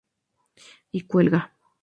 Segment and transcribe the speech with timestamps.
[0.93, 1.53] Y cuelga.